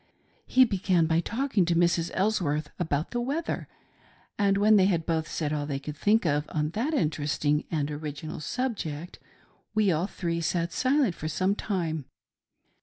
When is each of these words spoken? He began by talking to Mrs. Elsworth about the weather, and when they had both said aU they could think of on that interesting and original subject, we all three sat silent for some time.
He 0.47 0.65
began 0.65 1.05
by 1.05 1.19
talking 1.19 1.63
to 1.65 1.75
Mrs. 1.75 2.09
Elsworth 2.15 2.71
about 2.79 3.11
the 3.11 3.21
weather, 3.21 3.67
and 4.35 4.57
when 4.57 4.75
they 4.75 4.85
had 4.87 5.05
both 5.05 5.27
said 5.29 5.53
aU 5.53 5.65
they 5.67 5.77
could 5.77 5.95
think 5.95 6.25
of 6.25 6.47
on 6.49 6.71
that 6.71 6.95
interesting 6.95 7.65
and 7.69 7.91
original 7.91 8.39
subject, 8.39 9.19
we 9.75 9.91
all 9.91 10.07
three 10.07 10.41
sat 10.41 10.73
silent 10.73 11.13
for 11.13 11.27
some 11.27 11.53
time. 11.53 12.05